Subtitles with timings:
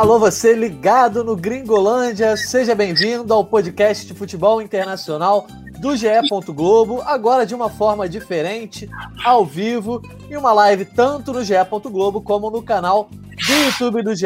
[0.00, 5.46] Alô, você ligado no Gringolândia, seja bem-vindo ao podcast de futebol internacional
[5.78, 6.06] do GE.
[6.54, 8.88] Globo, agora de uma forma diferente,
[9.22, 10.00] ao vivo,
[10.30, 11.52] em uma live tanto no GE.
[11.84, 14.24] Globo como no canal do YouTube do GE.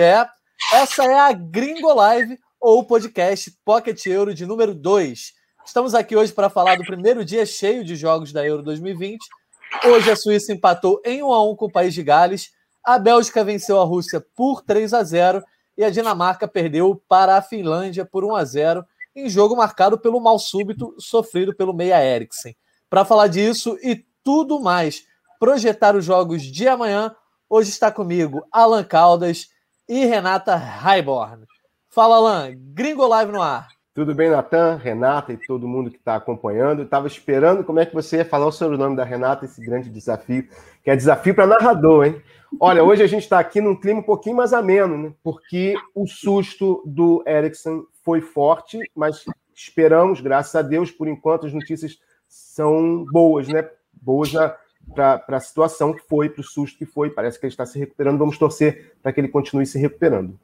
[0.72, 5.32] Essa é a Gringo Live, ou podcast Pocket Euro de número 2.
[5.66, 9.18] Estamos aqui hoje para falar do primeiro dia cheio de jogos da Euro 2020.
[9.86, 12.52] Hoje a Suíça empatou em 1 a 1 com o País de Gales,
[12.84, 15.42] a Bélgica venceu a Rússia por 3 a 0
[15.76, 18.84] e a Dinamarca perdeu para a Finlândia por 1 a 0
[19.14, 22.56] em jogo marcado pelo mal súbito sofrido pelo Meia Eriksen.
[22.90, 25.04] Para falar disso e tudo mais,
[25.38, 27.14] projetar os jogos de amanhã,
[27.48, 29.48] hoje está comigo Alan Caldas
[29.88, 31.44] e Renata Raiborn.
[31.88, 33.73] Fala, Alan, Gringo Live no ar.
[33.94, 36.82] Tudo bem, Natan, Renata e todo mundo que está acompanhando.
[36.82, 40.48] Estava esperando como é que você ia falar o sobrenome da Renata, esse grande desafio,
[40.82, 42.20] que é desafio para narrador, hein?
[42.58, 45.12] Olha, hoje a gente está aqui num clima um pouquinho mais ameno, né?
[45.22, 51.52] Porque o susto do Ericsson foi forte, mas esperamos, graças a Deus, por enquanto as
[51.52, 51.96] notícias
[52.28, 53.64] são boas, né?
[53.92, 54.32] Boas
[54.92, 57.10] para a situação que foi, para o susto que foi.
[57.10, 58.18] Parece que ele está se recuperando.
[58.18, 60.36] Vamos torcer para que ele continue se recuperando.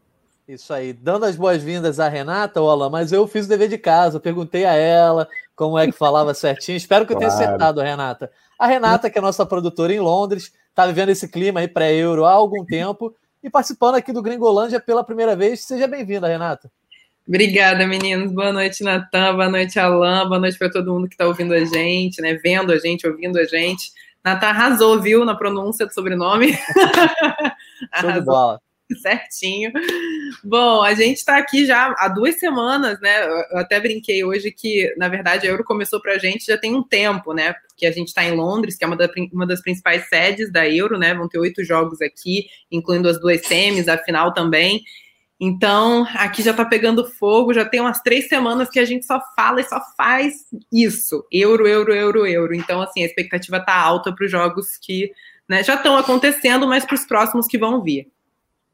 [0.47, 4.19] Isso aí, dando as boas-vindas à Renata, Ola, mas eu fiz o dever de casa,
[4.19, 6.77] perguntei a ela como é que falava certinho.
[6.77, 8.31] Espero que eu tenha acertado, Renata.
[8.59, 12.33] A Renata, que é nossa produtora em Londres, está vivendo esse clima aí pré-euro há
[12.33, 15.61] algum tempo e participando aqui do Gringolândia pela primeira vez.
[15.61, 16.71] Seja bem-vinda, Renata.
[17.29, 18.33] Obrigada, meninos.
[18.33, 19.35] Boa noite, Natan.
[19.35, 20.27] Boa noite, Alain.
[20.27, 22.35] Boa noite para todo mundo que está ouvindo a gente, né?
[22.35, 23.93] Vendo a gente, ouvindo a gente.
[24.25, 26.59] Natan arrasou, viu, na pronúncia do sobrenome.
[28.01, 28.61] Show de bola.
[29.01, 29.73] certinho.
[30.43, 33.27] Bom, a gente está aqui já há duas semanas, né?
[33.53, 36.75] Eu até brinquei hoje que, na verdade, a Euro começou para a gente já tem
[36.75, 37.55] um tempo, né?
[37.69, 40.69] Porque a gente está em Londres, que é uma, da, uma, das principais sedes da
[40.69, 41.15] Euro, né?
[41.15, 44.83] Vão ter oito jogos aqui, incluindo as duas semis, a final também.
[45.43, 49.19] Então, aqui já está pegando fogo, já tem umas três semanas que a gente só
[49.35, 50.35] fala e só faz
[50.71, 52.55] isso: euro, euro, euro, euro.
[52.55, 55.11] Então, assim, a expectativa está alta para os jogos que
[55.49, 58.07] né, já estão acontecendo, mas para os próximos que vão vir.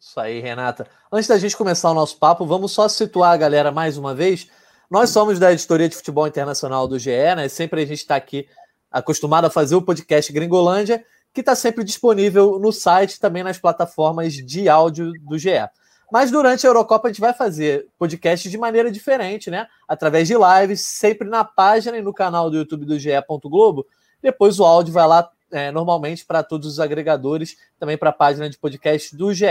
[0.09, 0.87] Isso aí, Renata.
[1.11, 4.49] Antes da gente começar o nosso papo, vamos só situar a galera mais uma vez.
[4.89, 7.49] Nós somos da editoria de futebol internacional do GE, né?
[7.49, 8.47] Sempre a gente está aqui
[8.89, 14.33] acostumado a fazer o podcast Gringolândia, que está sempre disponível no site também nas plataformas
[14.35, 15.69] de áudio do GE.
[16.11, 19.67] Mas durante a Eurocopa a gente vai fazer podcast de maneira diferente, né?
[19.89, 23.11] Através de lives, sempre na página e no canal do YouTube do GE.
[23.43, 23.85] Globo.
[24.23, 28.49] Depois o áudio vai lá é, normalmente para todos os agregadores, também para a página
[28.49, 29.47] de podcast do GE.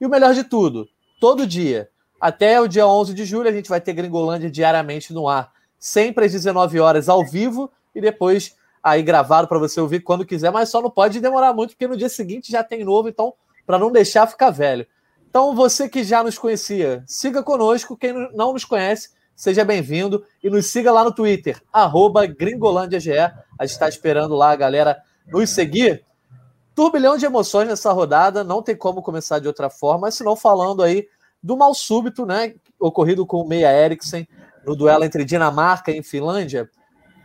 [0.00, 0.88] E o melhor de tudo,
[1.20, 1.88] todo dia,
[2.20, 6.26] até o dia 11 de julho, a gente vai ter Gringolândia diariamente no ar, sempre
[6.26, 10.68] às 19 horas ao vivo e depois aí gravado para você ouvir quando quiser, mas
[10.68, 13.34] só não pode demorar muito, porque no dia seguinte já tem novo, então,
[13.66, 14.86] para não deixar ficar velho.
[15.28, 17.96] Então, você que já nos conhecia, siga conosco.
[17.96, 21.60] Quem não nos conhece, seja bem-vindo e nos siga lá no Twitter,
[22.38, 23.18] GringolândiaGE.
[23.18, 24.96] A gente está esperando lá a galera
[25.26, 26.06] nos seguir
[26.76, 31.08] turbilhão de emoções nessa rodada, não tem como começar de outra forma, senão falando aí
[31.42, 34.28] do mal súbito, né, ocorrido com o Meia Eriksen
[34.64, 36.68] no duelo entre Dinamarca e Finlândia.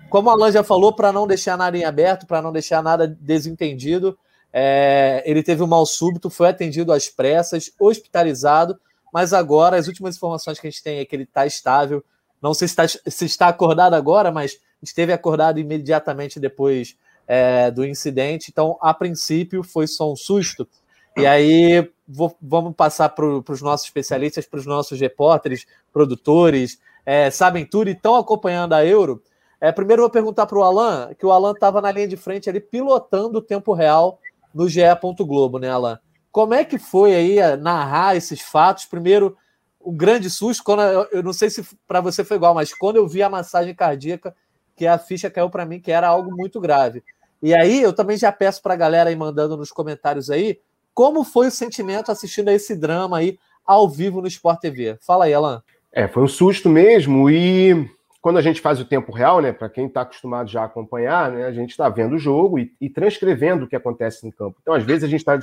[0.09, 3.05] Como a Alan já falou, para não deixar nada em aberto, para não deixar nada
[3.05, 4.17] desentendido,
[4.53, 8.79] é, ele teve um mal súbito, foi atendido às pressas, hospitalizado,
[9.13, 12.01] mas agora as últimas informações que a gente tem é que ele está estável.
[12.41, 16.95] Não sei se está, se está acordado agora, mas esteve acordado imediatamente depois
[17.33, 18.49] é, do incidente.
[18.51, 20.67] Então, a princípio, foi só um susto.
[21.15, 27.31] E aí, vou, vamos passar para os nossos especialistas, para os nossos repórteres, produtores, é,
[27.31, 29.23] sabem tudo e estão acompanhando a Euro.
[29.61, 32.49] É, primeiro, vou perguntar para o Alan, que o Alan estava na linha de frente
[32.49, 34.19] ali, pilotando o tempo real
[34.53, 34.81] no GE.
[35.19, 35.99] Globo, né, Alan?
[36.33, 38.83] Como é que foi aí narrar esses fatos?
[38.83, 39.37] Primeiro,
[39.79, 42.97] um grande susto, quando eu, eu não sei se para você foi igual, mas quando
[42.97, 44.35] eu vi a massagem cardíaca,
[44.75, 47.01] que a ficha caiu para mim que era algo muito grave.
[47.41, 50.59] E aí eu também já peço para a galera aí mandando nos comentários aí
[50.93, 54.97] como foi o sentimento assistindo a esse drama aí ao vivo no Sport TV.
[55.01, 55.63] Fala aí, Alan.
[55.91, 57.89] É, foi um susto mesmo e
[58.21, 61.31] quando a gente faz o tempo real, né, para quem está acostumado já a acompanhar,
[61.31, 64.57] né, a gente está vendo o jogo e, e, transcrevendo o que acontece no campo.
[64.61, 65.39] Então, às vezes, a gente está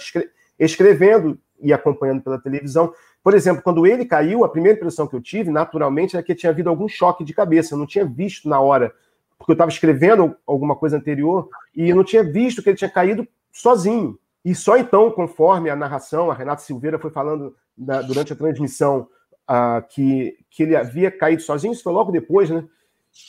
[0.58, 2.92] escrevendo e acompanhando pela televisão.
[3.22, 6.50] Por exemplo, quando ele caiu, a primeira impressão que eu tive, naturalmente, era que tinha
[6.50, 7.74] havido algum choque de cabeça.
[7.74, 8.92] Eu não tinha visto na hora
[9.38, 12.90] porque eu estava escrevendo alguma coisa anterior e eu não tinha visto que ele tinha
[12.90, 14.18] caído sozinho.
[14.44, 19.08] E só então, conforme a narração, a Renata Silveira foi falando na, durante a transmissão
[19.48, 22.64] uh, que, que ele havia caído sozinho, isso foi logo depois, né?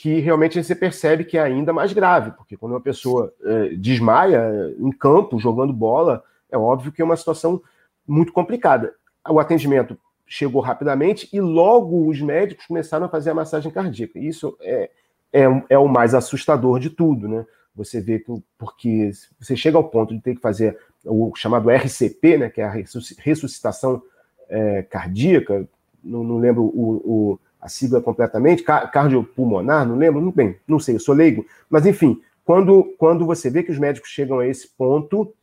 [0.01, 4.75] Que realmente você percebe que é ainda mais grave, porque quando uma pessoa uh, desmaia
[4.77, 7.61] em campo, jogando bola, é óbvio que é uma situação
[8.07, 8.93] muito complicada.
[9.27, 14.19] O atendimento chegou rapidamente e logo os médicos começaram a fazer a massagem cardíaca.
[14.19, 14.89] Isso é,
[15.31, 17.45] é, é o mais assustador de tudo, né?
[17.75, 22.37] Você vê que, porque você chega ao ponto de ter que fazer o chamado RCP,
[22.37, 22.75] né, que é a
[23.19, 24.01] ressuscitação
[24.49, 25.67] é, cardíaca,
[26.03, 30.95] não, não lembro o, o, a sigla completamente, cardiopulmonar, não lembro, não, bem, não sei,
[30.95, 34.67] eu sou leigo, mas enfim, quando, quando você vê que os médicos chegam a esse
[34.67, 35.33] ponto,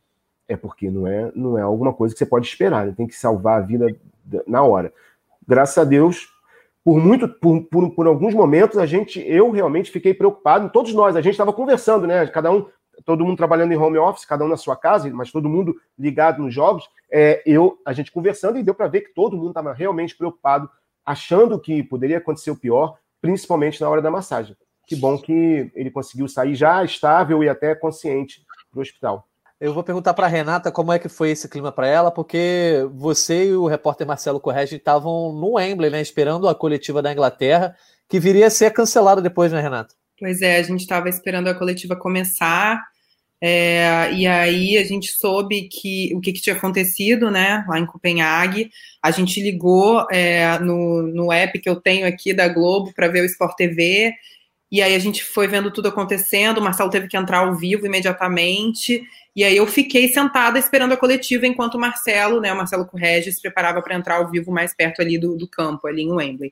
[0.47, 2.93] é porque não é, não é alguma coisa que você pode esperar, né?
[2.95, 3.87] tem que salvar a vida
[4.45, 4.93] na hora.
[5.47, 6.27] Graças a Deus,
[6.87, 11.17] por muito, por, por, por alguns momentos, a gente, eu realmente fiquei preocupado, todos nós,
[11.17, 12.25] a gente estava conversando, né?
[12.27, 12.65] Cada um,
[13.03, 16.41] todo mundo trabalhando em home office, cada um na sua casa, mas todo mundo ligado
[16.41, 16.89] nos jogos.
[17.11, 20.69] É, eu, a gente conversando e deu para ver que todo mundo estava realmente preocupado,
[21.05, 24.55] achando que poderia acontecer o pior, principalmente na hora da massagem.
[24.87, 29.27] Que bom que ele conseguiu sair já estável e até consciente para o hospital.
[29.59, 33.47] Eu vou perguntar para Renata como é que foi esse clima para ela, porque você
[33.47, 37.75] e o repórter Marcelo Correge estavam no Wembley, né, esperando a coletiva da Inglaterra,
[38.07, 39.95] que viria a ser cancelada depois, né, Renata?
[40.19, 42.79] Pois é, a gente estava esperando a coletiva começar,
[43.41, 47.85] é, e aí a gente soube que o que, que, tinha acontecido, né, lá em
[47.85, 48.69] Copenhague.
[49.01, 53.21] A gente ligou é, no, no app que eu tenho aqui da Globo para ver
[53.21, 54.13] o Sport TV,
[54.71, 56.57] e aí a gente foi vendo tudo acontecendo.
[56.57, 59.01] O Marcelo teve que entrar ao vivo imediatamente.
[59.37, 63.35] E aí eu fiquei sentada esperando a coletiva enquanto o Marcelo, né, o Marcelo Corregis,
[63.35, 66.51] se preparava para entrar ao vivo mais perto ali do, do campo, ali em Wembley.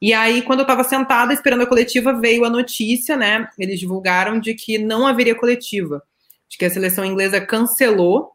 [0.00, 3.48] E aí, quando eu estava sentada esperando a coletiva, veio a notícia, né?
[3.58, 6.04] Eles divulgaram de que não haveria coletiva,
[6.48, 8.30] de que a seleção inglesa cancelou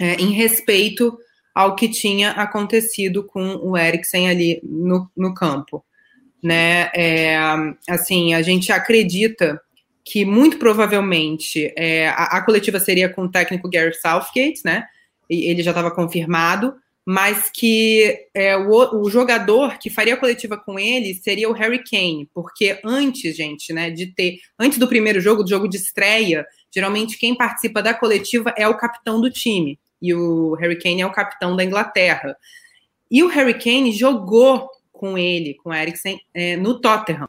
[0.00, 1.16] é, em respeito
[1.54, 5.84] ao que tinha acontecido com o Eriksen ali no, no campo,
[6.42, 6.90] né?
[6.92, 7.38] É,
[7.88, 9.62] assim, a gente acredita
[10.10, 14.84] que muito provavelmente é, a, a, coletiva seria com o técnico Gary Southgate, né?
[15.30, 16.74] E ele já estava confirmado,
[17.06, 21.84] mas que é, o, o, jogador que faria a coletiva com ele seria o Harry
[21.84, 26.44] Kane, porque antes, gente, né, de ter antes do primeiro jogo, do jogo de estreia,
[26.74, 31.06] geralmente quem participa da coletiva é o capitão do time e o Harry Kane é
[31.06, 32.36] o capitão da Inglaterra.
[33.08, 37.28] E o Harry Kane jogou com ele, com o Eriksen, é, no Tottenham.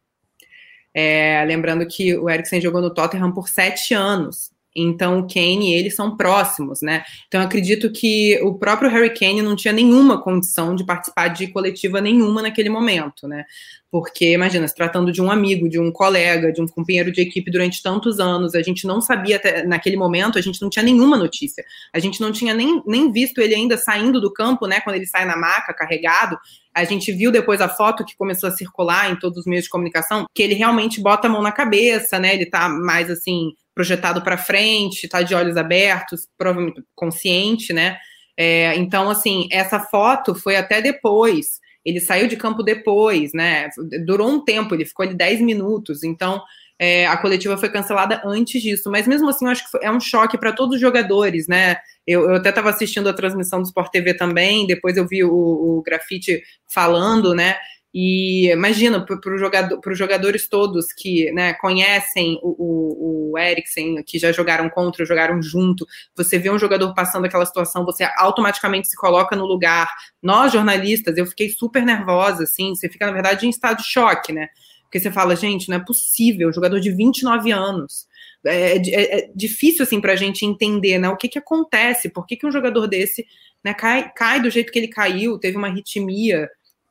[0.94, 4.52] É, lembrando que o Eriksen jogou no Tottenham por sete anos.
[4.76, 7.04] Então o Kane e ele são próximos, né?
[7.28, 12.00] Então acredito que o próprio Harry Kane não tinha nenhuma condição de participar de coletiva
[12.00, 13.44] nenhuma naquele momento, né?
[13.90, 17.52] Porque imagina, se tratando de um amigo, de um colega, de um companheiro de equipe
[17.52, 21.18] durante tantos anos, a gente não sabia até naquele momento, a gente não tinha nenhuma
[21.18, 21.66] notícia.
[21.94, 24.80] A gente não tinha nem, nem visto ele ainda saindo do campo, né?
[24.80, 26.40] Quando ele sai na maca carregado,
[26.74, 29.70] a gente viu depois a foto que começou a circular em todos os meios de
[29.70, 32.34] comunicação, que ele realmente bota a mão na cabeça, né?
[32.34, 37.98] Ele tá mais assim projetado para frente, está de olhos abertos, provavelmente consciente, né?
[38.38, 41.60] É, então, assim, essa foto foi até depois.
[41.84, 43.70] Ele saiu de campo depois, né?
[44.06, 46.04] Durou um tempo, ele ficou ali 10 minutos.
[46.04, 46.42] Então,
[46.84, 48.90] é, a coletiva foi cancelada antes disso.
[48.90, 51.78] Mas mesmo assim, eu acho que é um choque para todos os jogadores, né?
[52.08, 55.32] Eu, eu até estava assistindo a transmissão do Sport TV também, depois eu vi o,
[55.32, 56.42] o Grafite
[56.74, 57.56] falando, né?
[57.94, 64.18] E imagina para jogador, os jogadores todos que né, conhecem o, o, o Eriksen, que
[64.18, 65.86] já jogaram contra, jogaram junto,
[66.16, 69.88] você vê um jogador passando aquela situação, você automaticamente se coloca no lugar.
[70.24, 74.34] Nós, jornalistas, eu fiquei super nervosa, assim, você fica, na verdade, em estado de choque,
[74.34, 74.48] né?
[74.92, 78.06] Porque você fala, gente, não é possível, jogador de 29 anos.
[78.46, 81.08] É, é, é difícil, assim, para a gente entender, né?
[81.08, 83.26] O que que acontece, por que, que um jogador desse
[83.64, 86.50] né, cai, cai do jeito que ele caiu, teve uma arritmia,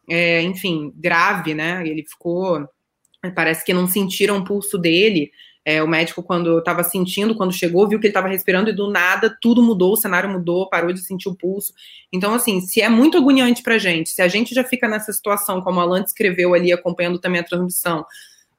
[0.09, 1.87] é, enfim, grave, né?
[1.87, 2.67] Ele ficou.
[3.35, 5.31] Parece que não sentiram o pulso dele.
[5.65, 8.91] É, o médico, quando estava sentindo, quando chegou, viu que ele estava respirando e do
[8.91, 11.75] nada tudo mudou, o cenário mudou, parou de sentir o pulso.
[12.11, 15.61] Então, assim, se é muito agoniante para gente, se a gente já fica nessa situação,
[15.61, 18.07] como a Alan escreveu ali, acompanhando também a transmissão,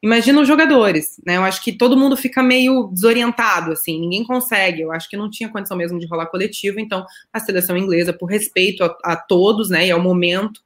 [0.01, 1.37] imagina os jogadores, né?
[1.37, 4.81] Eu acho que todo mundo fica meio desorientado, assim, ninguém consegue.
[4.81, 8.27] Eu acho que não tinha condição mesmo de rolar coletivo, então a seleção inglesa, por
[8.27, 10.61] respeito a, a todos, né, e ao momento,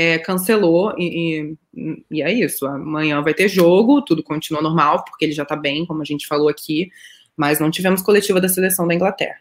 [0.00, 2.66] é, cancelou e, e, e, é isso.
[2.66, 6.26] Amanhã vai ter jogo, tudo continua normal, porque ele já tá bem, como a gente
[6.26, 6.90] falou aqui,
[7.36, 9.40] mas não tivemos coletiva da seleção da Inglaterra.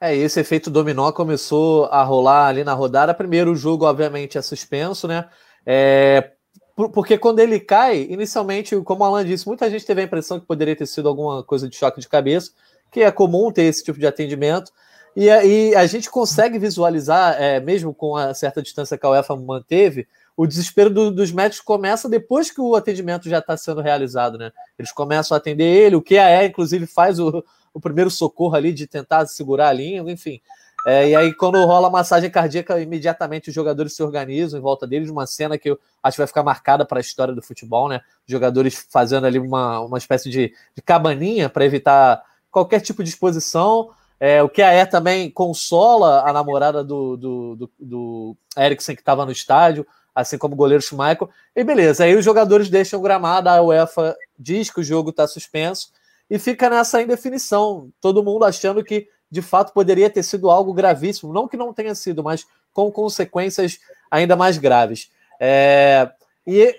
[0.00, 3.12] É, esse efeito dominó começou a rolar ali na rodada.
[3.12, 5.28] Primeiro o jogo, obviamente, é suspenso, né?
[5.66, 6.30] É,
[6.74, 10.46] porque quando ele cai, inicialmente, como o Alan disse, muita gente teve a impressão que
[10.46, 12.50] poderia ter sido alguma coisa de choque de cabeça,
[12.90, 14.72] que é comum ter esse tipo de atendimento.
[15.14, 19.36] E, e a gente consegue visualizar, é, mesmo com a certa distância que a UEFA
[19.36, 24.38] manteve, o desespero do, dos médicos começa depois que o atendimento já está sendo realizado,
[24.38, 24.50] né?
[24.78, 28.86] Eles começam a atender ele, o QAE, inclusive, faz o, o primeiro socorro ali de
[28.86, 30.40] tentar segurar a língua, enfim.
[30.84, 35.10] É, e aí, quando rola massagem cardíaca, imediatamente os jogadores se organizam em volta deles,
[35.10, 38.00] uma cena que eu acho que vai ficar marcada para a história do futebol, né?
[38.26, 43.90] Jogadores fazendo ali uma, uma espécie de, de cabaninha para evitar qualquer tipo de exposição.
[44.24, 49.02] É, o que a é também consola a namorada do, do, do, do Eriksen, que
[49.02, 51.28] estava no estádio, assim como o goleiro Schmeichel.
[51.56, 55.26] E beleza, aí os jogadores deixam o gramado, a UEFA diz que o jogo está
[55.26, 55.90] suspenso
[56.30, 57.90] e fica nessa indefinição.
[58.00, 61.96] Todo mundo achando que de fato poderia ter sido algo gravíssimo, não que não tenha
[61.96, 65.10] sido, mas com consequências ainda mais graves.
[65.40, 66.08] É,
[66.46, 66.72] e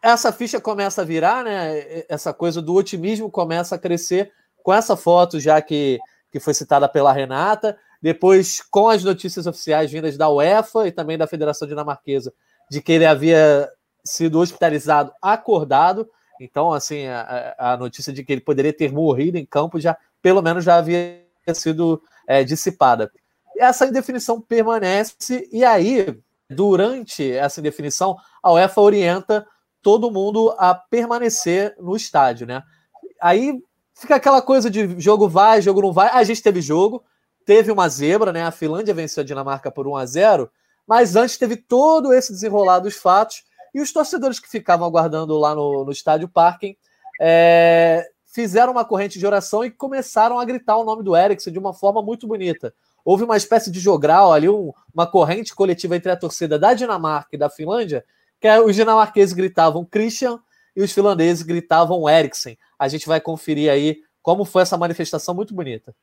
[0.00, 2.04] essa ficha começa a virar, né?
[2.08, 4.32] Essa coisa do otimismo começa a crescer
[4.62, 5.98] com essa foto já que,
[6.30, 11.18] que foi citada pela Renata, depois com as notícias oficiais vindas da UEFA e também
[11.18, 12.32] da Federação Dinamarquesa
[12.70, 13.68] de que ele havia
[14.04, 16.08] sido hospitalizado acordado.
[16.40, 20.40] Então, assim, a, a notícia de que ele poderia ter morrido em campo já, pelo
[20.40, 21.22] menos, já havia
[21.52, 23.10] sido é, dissipada.
[23.58, 26.16] Essa indefinição permanece, e aí,
[26.48, 29.46] durante essa indefinição, a UEFA orienta
[29.82, 32.62] todo mundo a permanecer no estádio, né?
[33.20, 33.60] Aí
[34.00, 36.08] fica aquela coisa de jogo vai, jogo não vai.
[36.08, 37.04] A gente teve jogo,
[37.44, 38.42] teve uma zebra, né?
[38.42, 40.50] A Finlândia venceu a Dinamarca por 1 a 0
[40.86, 45.54] mas antes teve todo esse desenrolar dos fatos e os torcedores que ficavam aguardando lá
[45.54, 46.74] no, no estádio Parking
[47.20, 51.58] é, fizeram uma corrente de oração e começaram a gritar o nome do Eriksen de
[51.60, 52.74] uma forma muito bonita.
[53.04, 57.28] Houve uma espécie de jogral ali, um, uma corrente coletiva entre a torcida da Dinamarca
[57.32, 58.04] e da Finlândia,
[58.40, 60.40] que é, os dinamarqueses gritavam Christian
[60.76, 62.56] e os finlandeses gritavam Eriksen.
[62.78, 65.94] A gente vai conferir aí como foi essa manifestação muito bonita.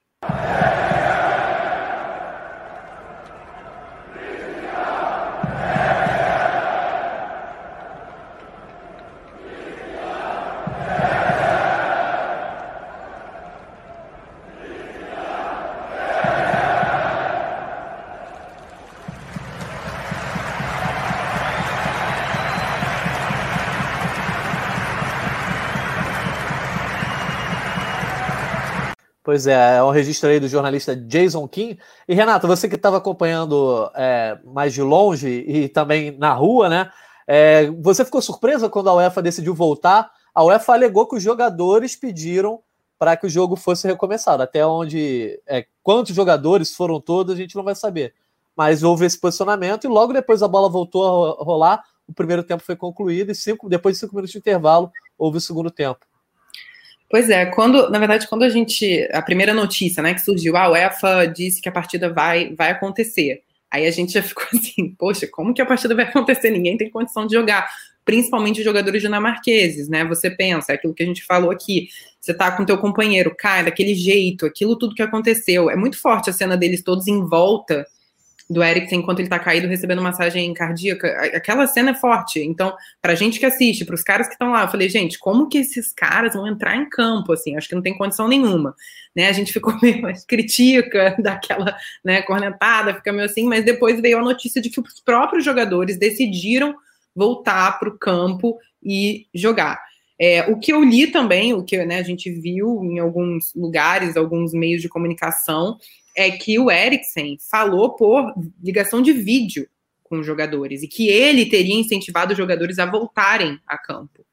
[29.37, 31.77] Pois é, é um registro aí do jornalista Jason Kim.
[32.07, 36.91] E Renato, você que estava acompanhando é, mais de longe e também na rua, né?
[37.27, 40.09] É, você ficou surpresa quando a UEFA decidiu voltar?
[40.33, 42.63] A UEFA alegou que os jogadores pediram
[42.97, 44.41] para que o jogo fosse recomeçado.
[44.41, 45.39] Até onde.
[45.45, 48.15] É, quantos jogadores foram todos, a gente não vai saber.
[48.55, 51.03] Mas houve esse posicionamento e logo depois a bola voltou
[51.39, 51.83] a rolar.
[52.07, 55.41] O primeiro tempo foi concluído e cinco, depois de cinco minutos de intervalo houve o
[55.41, 56.06] segundo tempo.
[57.09, 59.07] Pois é, quando, na verdade, quando a gente.
[59.13, 63.43] A primeira notícia, né, que surgiu, a UEFA disse que a partida vai, vai acontecer.
[63.71, 66.49] Aí a gente já ficou assim, poxa, como que a partida vai acontecer?
[66.49, 67.69] Ninguém tem condição de jogar,
[68.03, 70.03] principalmente os jogadores dinamarqueses, né?
[70.05, 71.87] Você pensa, é aquilo que a gente falou aqui.
[72.19, 75.69] Você tá com teu companheiro, cai daquele jeito, aquilo tudo que aconteceu.
[75.69, 77.85] É muito forte a cena deles todos em volta
[78.49, 81.07] do Eriksen enquanto ele tá caído recebendo massagem cardíaca.
[81.35, 82.39] Aquela cena é forte.
[82.39, 85.57] Então, pra gente que assiste, pros caras que estão lá, eu falei, gente, como que
[85.57, 87.57] esses caras vão entrar em campo, assim?
[87.57, 88.73] Acho que não tem condição nenhuma.
[89.15, 89.27] Né?
[89.27, 94.23] A gente ficou meio critica daquela né, cornetada, fica meio assim, mas depois veio a
[94.23, 96.73] notícia de que os próprios jogadores decidiram
[97.13, 99.81] voltar para o campo e jogar.
[100.19, 104.17] É, o que eu li também, o que né, a gente viu em alguns lugares,
[104.17, 105.77] alguns meios de comunicação,
[106.17, 109.67] é que o Eriksen falou por ligação de vídeo
[110.03, 114.25] com os jogadores e que ele teria incentivado os jogadores a voltarem a campo.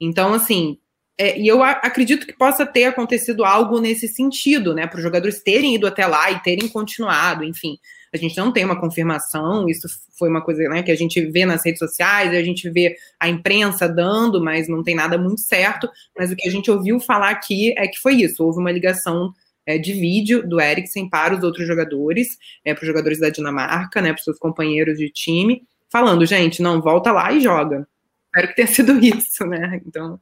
[0.00, 0.78] Então, assim,
[1.16, 5.40] é, e eu acredito que possa ter acontecido algo nesse sentido, né, para os jogadores
[5.40, 7.78] terem ido até lá e terem continuado, enfim.
[8.12, 9.86] A gente não tem uma confirmação, isso
[10.18, 13.28] foi uma coisa né, que a gente vê nas redes sociais, a gente vê a
[13.28, 15.88] imprensa dando, mas não tem nada muito certo.
[16.16, 19.34] Mas o que a gente ouviu falar aqui é que foi isso: houve uma ligação
[19.68, 24.00] é, de vídeo do Eriksen para os outros jogadores, é, para os jogadores da Dinamarca,
[24.00, 27.86] né, para os seus companheiros de time, falando, gente, não, volta lá e joga.
[28.24, 29.78] Espero que tenha sido isso, né?
[29.86, 30.18] Então.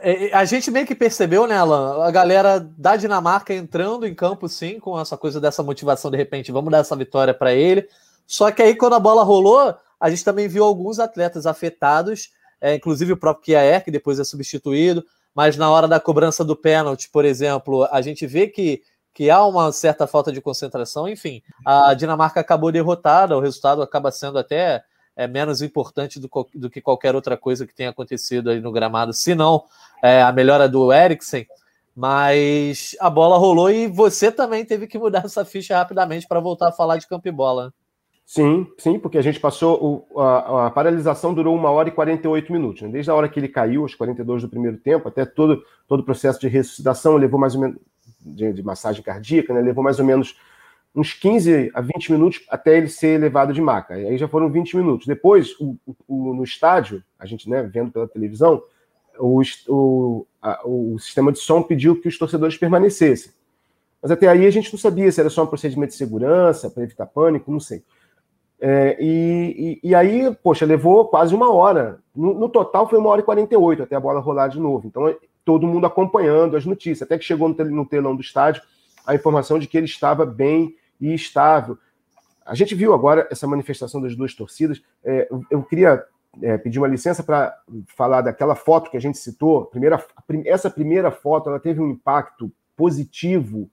[0.00, 2.02] É, a gente meio que percebeu, né, Alan?
[2.02, 6.50] A galera da Dinamarca entrando em campo, sim, com essa coisa dessa motivação, de repente,
[6.50, 7.86] vamos dar essa vitória para ele.
[8.26, 12.74] Só que aí, quando a bola rolou, a gente também viu alguns atletas afetados, é,
[12.74, 15.04] inclusive o próprio Kiaer, que depois é substituído
[15.38, 18.82] mas na hora da cobrança do pênalti, por exemplo, a gente vê que,
[19.14, 21.08] que há uma certa falta de concentração.
[21.08, 24.82] Enfim, a Dinamarca acabou derrotada, o resultado acaba sendo até
[25.14, 29.12] é, menos importante do, do que qualquer outra coisa que tenha acontecido aí no gramado,
[29.12, 29.62] se não
[30.02, 31.46] é, a melhora do Eriksen.
[31.94, 36.70] Mas a bola rolou e você também teve que mudar essa ficha rapidamente para voltar
[36.70, 37.72] a falar de campo e bola.
[38.30, 40.06] Sim, sim, porque a gente passou.
[40.12, 42.82] O, a, a, paralisação durou uma hora e 48 minutos.
[42.82, 42.90] Né?
[42.90, 46.04] Desde a hora que ele caiu, aos 42 do primeiro tempo, até todo, todo o
[46.04, 47.78] processo de ressuscitação levou mais ou menos.
[48.20, 49.62] De, de massagem cardíaca, né?
[49.62, 50.38] levou mais ou menos
[50.94, 53.94] uns 15 a 20 minutos até ele ser levado de maca.
[53.94, 55.06] Aí já foram 20 minutos.
[55.06, 58.62] Depois, o, o, no estádio, a gente né, vendo pela televisão,
[59.18, 63.32] o, o, a, o sistema de som pediu que os torcedores permanecessem.
[64.02, 66.82] Mas até aí a gente não sabia se era só um procedimento de segurança, para
[66.82, 67.82] evitar pânico, não sei.
[68.60, 72.00] É, e, e, e, aí, poxa, levou quase uma hora.
[72.14, 74.86] No, no, total foi uma hora e 48 até a bola rolar de novo.
[74.86, 77.02] Então, todo mundo acompanhando as notícias.
[77.02, 78.62] Até que chegou no, telão do estádio
[79.06, 81.78] a informação de que ele estava bem e estável.
[82.44, 84.82] A gente viu agora essa manifestação das duas torcidas.
[85.04, 86.04] É, eu queria
[86.42, 87.56] é, pedir uma licença para
[87.96, 89.66] falar daquela foto que a gente citou.
[89.66, 90.04] Primeira,
[90.44, 93.70] essa primeira foto ela teve um impacto positivo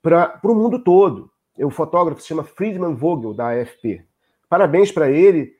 [0.00, 1.30] para o mundo todo.
[1.64, 4.04] O fotógrafo se chama Friedman Vogel, da AFP.
[4.48, 5.52] Parabéns para ele,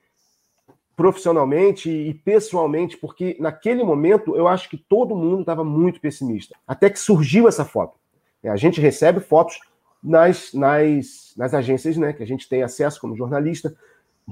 [0.97, 6.57] profissionalmente e pessoalmente, porque naquele momento eu acho que todo mundo estava muito pessimista.
[6.67, 7.97] Até que surgiu essa foto.
[8.45, 9.61] A gente recebe fotos
[10.02, 13.75] nas, nas, nas agências né, que a gente tem acesso como jornalista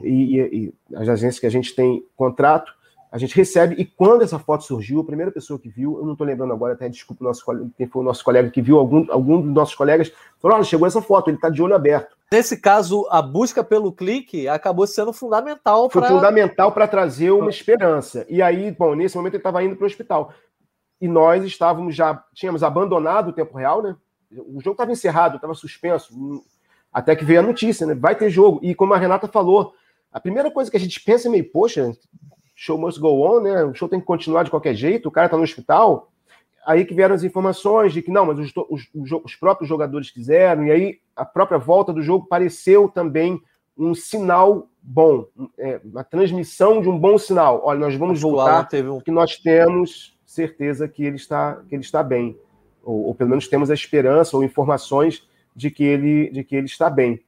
[0.02, 2.73] e, e, e as agências que a gente tem contrato,
[3.10, 6.12] a gente recebe, e quando essa foto surgiu, a primeira pessoa que viu, eu não
[6.12, 7.44] estou lembrando agora, até desculpa nosso,
[7.76, 10.86] quem foi o nosso colega que viu, algum, algum dos nossos colegas, falou: olha, chegou
[10.86, 12.16] essa foto, ele está de olho aberto.
[12.30, 16.08] Nesse caso, a busca pelo clique acabou sendo fundamental para.
[16.08, 18.26] Foi fundamental para trazer uma esperança.
[18.28, 20.32] E aí, bom, nesse momento ele estava indo para o hospital.
[21.00, 23.94] E nós estávamos já, tínhamos abandonado o tempo real, né?
[24.30, 26.42] O jogo estava encerrado, estava suspenso,
[26.92, 27.94] até que veio a notícia, né?
[27.94, 28.58] Vai ter jogo.
[28.62, 29.75] E como a Renata falou,
[30.12, 31.92] a primeira coisa que a gente pensa é meio, poxa,
[32.56, 33.62] show must go on, né?
[33.62, 36.10] O show tem que continuar de qualquer jeito, o cara está no hospital.
[36.66, 38.88] Aí que vieram as informações de que não, mas os, os,
[39.25, 43.40] os, próprios jogadores quiseram, e aí a própria volta do jogo pareceu também
[43.78, 47.60] um sinal bom, é, uma transmissão de um bom sinal.
[47.62, 48.96] Olha, nós vamos voltar, teve um...
[48.96, 52.36] porque nós temos certeza que ele está, que ele está bem
[52.86, 56.66] ou, ou, pelo menos temos a esperança ou informações de que ele, de que ele
[56.66, 57.20] está bem.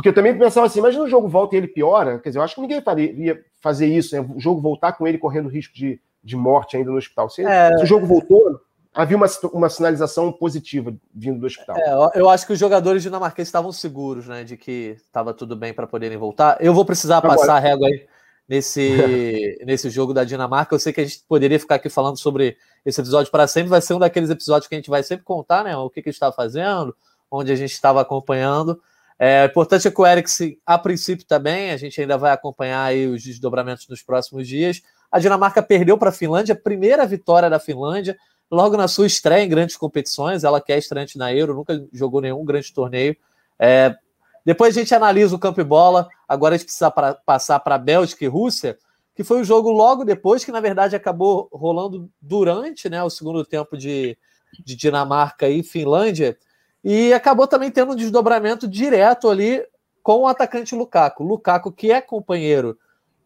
[0.00, 2.42] Porque eu também pensava assim, imagina o jogo volta e ele piora, quer dizer, eu
[2.42, 4.26] acho que ninguém faria, ia fazer isso, né?
[4.34, 7.28] o jogo voltar com ele correndo risco de, de morte ainda no hospital.
[7.28, 7.76] Se, é...
[7.76, 8.58] se o jogo voltou,
[8.94, 11.76] havia uma, uma sinalização positiva vindo do hospital.
[11.76, 15.74] É, eu acho que os jogadores dinamarqueses estavam seguros, né, de que estava tudo bem
[15.74, 16.56] para poderem voltar.
[16.60, 17.36] Eu vou precisar Agora...
[17.36, 18.06] passar a régua aí
[18.48, 20.74] nesse, nesse jogo da Dinamarca.
[20.74, 23.68] Eu sei que a gente poderia ficar aqui falando sobre esse episódio para sempre.
[23.68, 25.76] Vai ser um daqueles episódios que a gente vai sempre contar, né?
[25.76, 26.96] O que, que a gente estava fazendo,
[27.30, 28.80] onde a gente estava acompanhando.
[29.22, 33.06] É importante é que o Eriksen, a princípio, também, a gente ainda vai acompanhar aí
[33.06, 34.80] os desdobramentos nos próximos dias.
[35.12, 38.16] A Dinamarca perdeu para a Finlândia, primeira vitória da Finlândia,
[38.50, 40.42] logo na sua estreia em grandes competições.
[40.42, 43.14] Ela que é estreante na Euro, nunca jogou nenhum grande torneio.
[43.58, 43.94] É,
[44.42, 46.08] depois a gente analisa o campo e bola.
[46.26, 48.78] Agora a gente precisa pra, passar para Bélgica e Rússia,
[49.14, 53.44] que foi o jogo logo depois, que na verdade acabou rolando durante né, o segundo
[53.44, 54.16] tempo de,
[54.64, 56.38] de Dinamarca e Finlândia.
[56.82, 59.62] E acabou também tendo um desdobramento direto ali
[60.02, 61.22] com o atacante Lukaku.
[61.22, 62.78] Lukaku, que é companheiro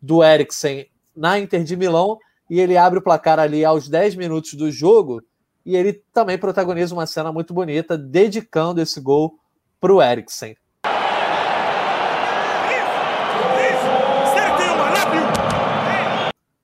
[0.02, 0.86] do Eriksen
[1.16, 2.18] na Inter de Milão,
[2.50, 5.22] e ele abre o placar ali aos 10 minutos do jogo.
[5.64, 9.38] E ele também protagoniza uma cena muito bonita, dedicando esse gol
[9.80, 10.56] para o Eriksen.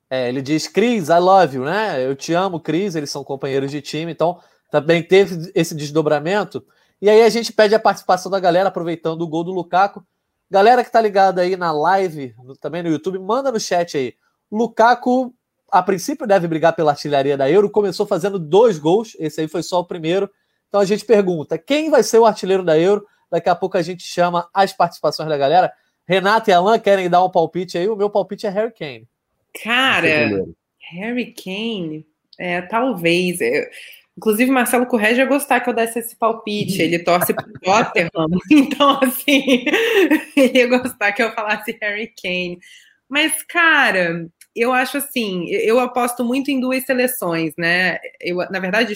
[0.09, 2.05] É, ele diz, Cris, I love you, né?
[2.05, 6.61] Eu te amo, Cris, eles são companheiros de time, então também teve esse desdobramento.
[7.01, 10.05] E aí a gente pede a participação da galera, aproveitando o gol do Lukaku.
[10.49, 14.13] Galera que tá ligada aí na live, também no YouTube, manda no chat aí.
[14.51, 15.33] Lukaku,
[15.71, 19.63] a princípio, deve brigar pela artilharia da Euro, começou fazendo dois gols, esse aí foi
[19.63, 20.29] só o primeiro.
[20.67, 23.05] Então a gente pergunta: quem vai ser o artilheiro da Euro?
[23.31, 25.71] Daqui a pouco a gente chama as participações da galera.
[26.05, 27.87] Renato e Alan querem dar um palpite aí?
[27.87, 29.07] O meu palpite é Harry Kane.
[29.63, 30.45] Cara,
[30.91, 32.05] Harry Kane,
[32.37, 33.39] é, talvez.
[33.39, 33.63] Eu,
[34.17, 36.81] inclusive, Marcelo Correia ia gostar que eu desse esse palpite.
[36.81, 38.09] Ele torce pro Tottenham.
[38.49, 39.65] Então, assim,
[40.35, 42.59] ele ia gostar que eu falasse Harry Kane.
[43.09, 47.97] Mas, cara, eu acho assim, eu aposto muito em duas seleções, né?
[48.19, 48.93] Eu, na verdade,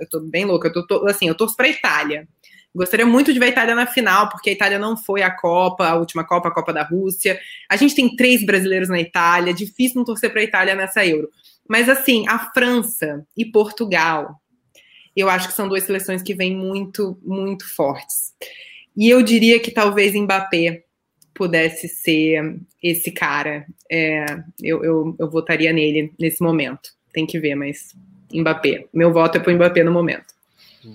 [0.00, 2.26] eu tô bem louca, eu tô, assim, eu torço pra Itália.
[2.74, 5.86] Gostaria muito de ver a Itália na final, porque a Itália não foi a Copa,
[5.86, 7.38] a última Copa, a Copa da Rússia.
[7.68, 11.28] A gente tem três brasileiros na Itália, difícil não torcer para a Itália nessa Euro.
[11.68, 14.40] Mas assim, a França e Portugal,
[15.14, 18.34] eu acho que são duas seleções que vêm muito, muito fortes.
[18.96, 20.84] E eu diria que talvez Mbappé
[21.34, 23.64] pudesse ser esse cara.
[23.90, 24.24] É,
[24.60, 26.90] eu, eu, eu votaria nele nesse momento.
[27.12, 27.94] Tem que ver, mas
[28.32, 28.86] Mbappé.
[28.92, 30.38] Meu voto é para o Mbappé no momento.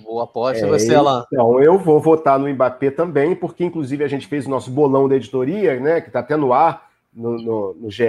[0.02, 1.24] Boa aposta, é, você, Alan.
[1.32, 5.08] Então, eu vou votar no Mbappé também, porque inclusive a gente fez o nosso bolão
[5.08, 6.00] da editoria, né?
[6.00, 8.04] Que está até no ar no, no, no GE.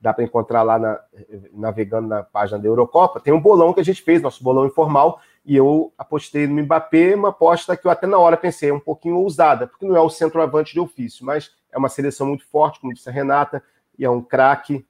[0.00, 1.00] Dá para encontrar lá na,
[1.52, 3.20] navegando na página da Eurocopa.
[3.20, 7.14] Tem um bolão que a gente fez, nosso bolão informal, E eu apostei no Mbappé,
[7.14, 10.00] uma aposta que eu até na hora pensei, é um pouquinho ousada, porque não é
[10.00, 13.62] o centroavante de ofício, mas é uma seleção muito forte, como disse a Renata,
[13.98, 14.84] e é um craque,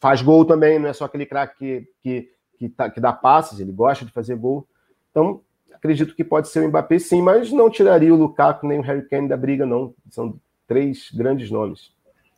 [0.00, 3.60] faz gol também, não é só aquele craque que, que, que, tá, que dá passes,
[3.60, 4.66] ele gosta de fazer gol.
[5.10, 5.40] Então,
[5.72, 9.02] acredito que pode ser o Mbappé sim, mas não tiraria o Lukaku nem o Harry
[9.08, 9.94] Kane da briga, não.
[10.10, 11.92] São três grandes nomes.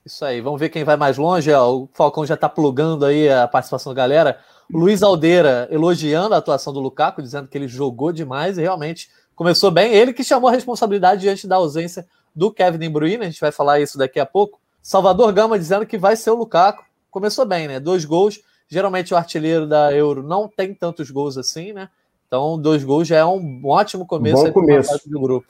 [0.04, 1.52] Isso aí, vamos ver quem vai mais longe.
[1.52, 4.38] O Falcão já está plugando aí a participação da galera.
[4.72, 9.70] Luiz Aldeira elogiando a atuação do Lukaku, dizendo que ele jogou demais e realmente começou
[9.70, 9.92] bem.
[9.92, 13.52] Ele que chamou a responsabilidade diante da ausência do Kevin De Bruyne, a gente vai
[13.52, 14.60] falar isso daqui a pouco.
[14.82, 16.84] Salvador Gama dizendo que vai ser o Lukaku.
[17.10, 17.78] Começou bem, né?
[17.78, 18.40] Dois gols.
[18.68, 21.90] Geralmente o artilheiro da Euro não tem tantos gols assim, né?
[22.26, 24.44] Então, dois gols já é um ótimo começo.
[24.44, 25.10] Bom começo.
[25.10, 25.46] Do grupo.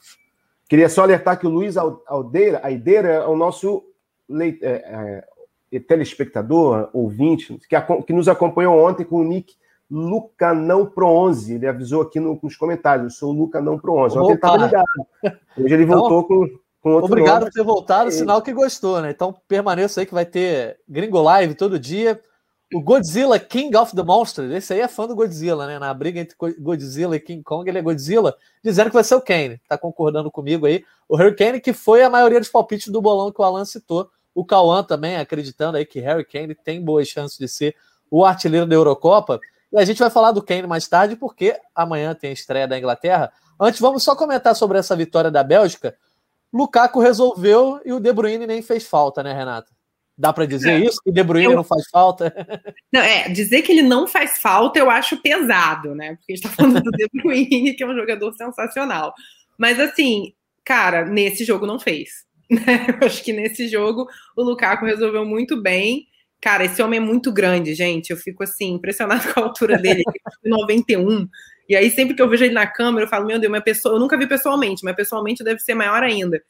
[0.66, 3.84] Queria só alertar que o Luiz Aldeira, Aideira é o nosso
[4.30, 5.24] leit, é,
[5.72, 9.54] é, telespectador, ouvinte, que, que, nos acompanhou ontem com o nick
[9.90, 11.54] Luca Não Pro 11.
[11.54, 14.18] Ele avisou aqui no, nos comentários: eu sou o Luca Não Pro 11.
[14.18, 14.86] Ontem ele estava ligado.
[15.58, 16.48] Hoje ele então, voltou com,
[16.80, 17.50] com outro Obrigado nome.
[17.50, 19.10] por ter voltado, é sinal que gostou, né?
[19.10, 22.20] Então permaneça aí que vai ter Gringo Live todo dia.
[22.72, 25.76] O Godzilla King of the Monsters, esse aí é fã do Godzilla, né?
[25.80, 29.20] Na briga entre Godzilla e King Kong, ele é Godzilla, dizendo que vai ser o
[29.20, 29.60] Kane.
[29.68, 30.84] Tá concordando comigo aí.
[31.08, 34.08] O Hurricane, que foi a maioria dos palpites do bolão que o Alan citou.
[34.40, 37.76] O Cauã também acreditando aí que Harry Kane tem boas chances de ser
[38.10, 39.38] o artilheiro da Eurocopa.
[39.70, 42.78] E a gente vai falar do Kane mais tarde, porque amanhã tem a estreia da
[42.78, 43.30] Inglaterra.
[43.60, 45.94] Antes, vamos só comentar sobre essa vitória da Bélgica.
[46.50, 49.70] Lukaku resolveu e o De Bruyne nem fez falta, né, Renata?
[50.16, 50.86] Dá para dizer é.
[50.86, 51.02] isso?
[51.04, 51.56] Que De Bruyne eu...
[51.56, 52.32] não faz falta?
[52.90, 56.16] Não, é, dizer que ele não faz falta eu acho pesado, né?
[56.16, 59.12] Porque a gente tá falando do De Bruyne, que é um jogador sensacional.
[59.58, 60.32] Mas assim,
[60.64, 62.24] cara, nesse jogo não fez.
[62.66, 62.86] Né?
[63.00, 66.08] Eu acho que nesse jogo o Lukaku resolveu muito bem.
[66.40, 68.10] Cara, esse homem é muito grande, gente.
[68.10, 70.02] Eu fico assim, impressionado com a altura dele,
[70.44, 71.28] 91.
[71.68, 73.94] E aí, sempre que eu vejo ele na câmera, eu falo, meu Deus, uma pessoa,
[73.94, 76.42] eu nunca vi pessoalmente, mas pessoalmente deve ser maior ainda.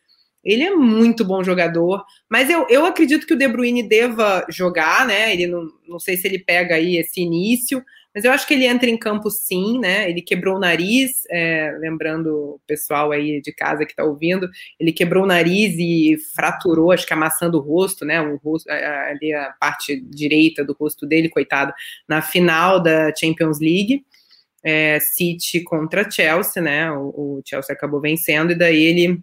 [0.42, 5.06] Ele é muito bom jogador, mas eu, eu acredito que o De Bruyne deva jogar,
[5.06, 5.34] né?
[5.34, 8.66] Ele não, não sei se ele pega aí esse início, mas eu acho que ele
[8.66, 10.10] entra em campo sim, né?
[10.10, 14.92] Ele quebrou o nariz, é, lembrando o pessoal aí de casa que tá ouvindo, ele
[14.92, 18.20] quebrou o nariz e fraturou, acho que amassando o rosto, né?
[18.20, 21.72] O rosto, ali a parte direita do rosto dele, coitado,
[22.08, 24.04] na final da Champions League.
[24.62, 26.92] É, City contra Chelsea, né?
[26.92, 29.20] O, o Chelsea acabou vencendo, e daí ele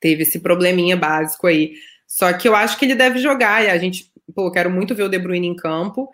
[0.00, 1.74] teve esse probleminha básico aí.
[2.06, 5.04] Só que eu acho que ele deve jogar, e a gente, pô, quero muito ver
[5.04, 6.10] o De Bruyne em campo.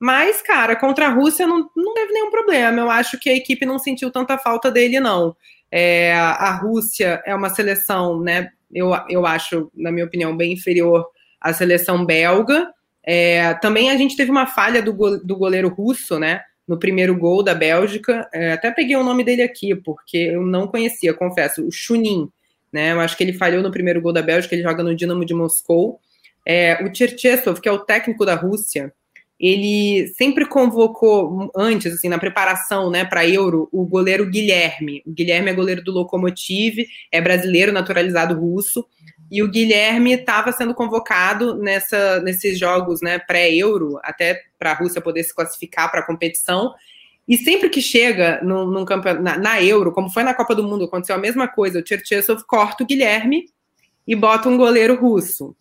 [0.00, 2.80] Mas, cara, contra a Rússia não, não teve nenhum problema.
[2.80, 5.36] Eu acho que a equipe não sentiu tanta falta dele, não.
[5.70, 8.50] É, a Rússia é uma seleção, né?
[8.72, 11.06] Eu, eu acho, na minha opinião, bem inferior
[11.40, 12.72] à seleção belga.
[13.04, 16.40] É, também a gente teve uma falha do, go, do goleiro russo, né?
[16.66, 18.28] No primeiro gol da Bélgica.
[18.32, 21.66] É, até peguei o nome dele aqui, porque eu não conhecia, confesso.
[21.66, 22.30] O Chunin
[22.72, 22.92] né?
[22.92, 25.34] Eu acho que ele falhou no primeiro gol da Bélgica, ele joga no Dinamo de
[25.34, 26.00] Moscou.
[26.46, 28.92] É, o Cherchesov, que é o técnico da Rússia,
[29.40, 35.02] ele sempre convocou antes, assim, na preparação, né, para Euro, o goleiro Guilherme.
[35.06, 38.86] O Guilherme é goleiro do Lokomotiv, é brasileiro naturalizado russo,
[39.30, 45.00] e o Guilherme estava sendo convocado nessa, nesses jogos, né, pré-Euro, até para a Rússia
[45.00, 46.74] poder se classificar para a competição.
[47.26, 50.64] E sempre que chega num, num campeonato, na, na, Euro, como foi na Copa do
[50.64, 51.80] Mundo, aconteceu a mesma coisa.
[51.80, 53.46] O Cherchesov corta o Guilherme
[54.06, 55.56] e bota um goleiro russo.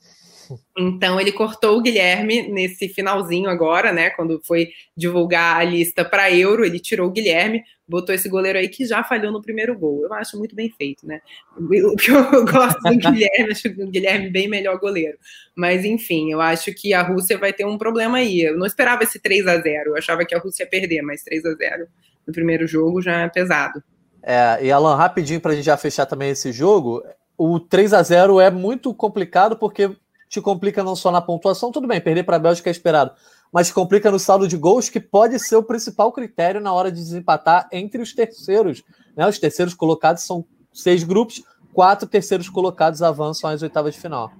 [0.77, 4.09] Então ele cortou o Guilherme nesse finalzinho agora, né?
[4.09, 8.69] Quando foi divulgar a lista para Euro, ele tirou o Guilherme, botou esse goleiro aí
[8.69, 10.03] que já falhou no primeiro gol.
[10.03, 11.21] Eu acho muito bem feito, né?
[11.57, 15.17] O que eu gosto do Guilherme, acho o Guilherme bem melhor goleiro.
[15.55, 18.41] Mas enfim, eu acho que a Rússia vai ter um problema aí.
[18.41, 21.23] Eu não esperava esse 3 a 0 Eu achava que a Rússia ia perder, mas
[21.23, 21.87] 3 a 0
[22.25, 23.83] no primeiro jogo já é pesado.
[24.21, 27.03] É, e Alan, rapidinho para a gente já fechar também esse jogo,
[27.37, 29.89] o 3 a 0 é muito complicado porque
[30.29, 33.11] te complica não só na pontuação, tudo bem, perder para a Bélgica é esperado,
[33.51, 36.99] mas complica no saldo de gols, que pode ser o principal critério na hora de
[36.99, 38.83] desempatar entre os terceiros.
[39.17, 39.27] Né?
[39.27, 44.31] Os terceiros colocados são seis grupos, quatro terceiros colocados avançam às oitavas de final.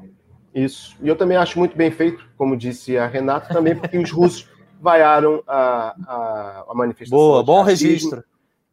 [0.54, 0.96] Isso.
[1.02, 4.48] E eu também acho muito bem feito, como disse a Renata, também porque os russos
[4.80, 7.18] vaiaram a, a, a manifestação.
[7.18, 8.24] Boa, bom registro.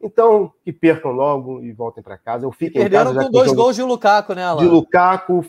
[0.00, 2.44] Então, que percam logo e voltem para casa.
[2.44, 4.62] Eu fico perderam com dois gols de Lukaku, né, Alan?
[4.62, 5.44] De Lukaku,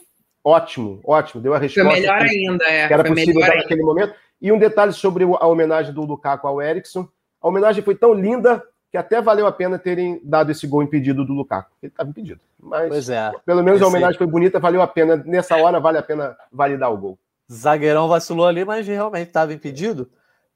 [0.47, 1.89] ótimo, ótimo, deu a resposta.
[1.89, 2.87] Foi melhor que, ainda, é.
[2.87, 4.13] Que era possível dar naquele momento.
[4.41, 7.07] E um detalhe sobre a homenagem do Lukaku ao Erickson.
[7.41, 11.25] A homenagem foi tão linda que até valeu a pena terem dado esse gol impedido
[11.25, 11.71] do Lukaku.
[11.83, 12.39] Ele estava impedido.
[12.59, 13.31] Mas é.
[13.45, 15.17] pelo menos a homenagem foi bonita, valeu a pena.
[15.25, 17.19] Nessa hora vale a pena validar o gol.
[17.51, 20.09] Zagueirão vacilou ali, mas realmente estava impedido.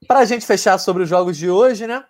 [0.08, 2.04] Para a gente fechar sobre os jogos de hoje, né?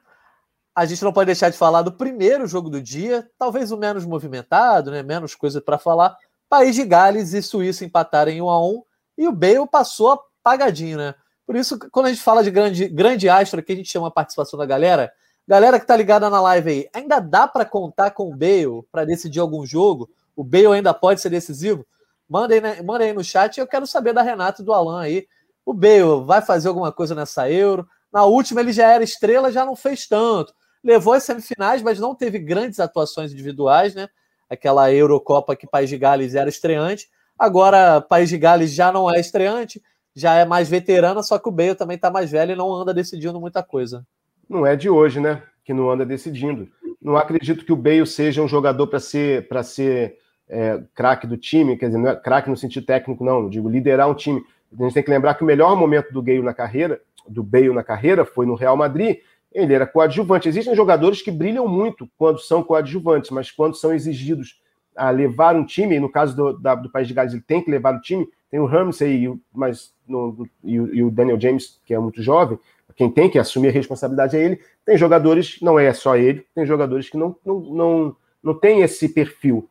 [0.76, 4.06] a gente não pode deixar de falar do primeiro jogo do dia, talvez o menos
[4.06, 5.04] movimentado, né?
[5.04, 6.16] Menos coisa para falar.
[6.52, 8.84] País de Gales e Suíça empataram em 1 a 1
[9.20, 11.16] e o Bale passou apagadinho, né?
[11.48, 14.12] Por isso, quando a gente fala de grande, grande astro aqui, a gente chama a
[14.12, 15.10] participação da galera.
[15.48, 19.06] Galera que tá ligada na live aí, ainda dá para contar com o Bale para
[19.06, 20.10] decidir algum jogo?
[20.36, 21.88] O Bale ainda pode ser decisivo?
[22.28, 22.82] Manda aí, né?
[22.82, 23.58] Manda aí no chat.
[23.58, 25.26] Eu quero saber da Renata e do Alan aí.
[25.66, 27.88] O Bale vai fazer alguma coisa nessa Euro?
[28.12, 32.16] Na última ele já era estrela, já não fez tanto levou as semifinais, mas não
[32.16, 34.10] teve grandes atuações individuais, né?
[34.52, 37.10] Aquela Eurocopa que País de Gales era estreante.
[37.40, 39.82] Agora, País de Gales já não é estreante,
[40.14, 42.94] já é mais veterana, só que o Bale também está mais velho e não anda
[42.94, 44.06] decidindo muita coisa.
[44.50, 45.42] Não é de hoje, né?
[45.64, 46.68] Que não anda decidindo.
[47.02, 50.18] Não acredito que o Bale seja um jogador para ser para ser
[50.50, 54.10] é, craque do time, quer dizer, não é craque no sentido técnico, não, digo liderar
[54.10, 54.44] um time.
[54.78, 57.74] A gente tem que lembrar que o melhor momento do Bale na carreira, do Bale
[57.74, 59.20] na carreira, foi no Real Madrid,
[59.52, 60.48] ele era coadjuvante.
[60.48, 64.60] Existem jogadores que brilham muito quando são coadjuvantes, mas quando são exigidos
[64.96, 67.72] a levar um time, no caso do, da, do País de Gales, ele tem que
[67.72, 71.80] levar o time, tem o Ramsey e, mas no, e, o, e o Daniel James,
[71.86, 72.58] que é muito jovem,
[72.96, 74.60] quem tem que assumir a responsabilidade é ele.
[74.86, 79.10] Tem jogadores, não é só ele, tem jogadores que não, não, não, não tem esse
[79.10, 79.70] perfil.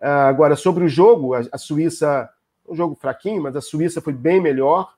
[0.00, 2.28] Uh, agora, sobre o jogo, a, a, Suíça,
[2.68, 4.92] um jogo fraquinho, mas a Suíça foi bem melhor